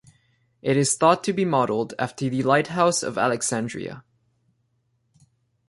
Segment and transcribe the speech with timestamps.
[0.63, 4.03] It is thought to be modeled after the Lighthouse of Alexandria.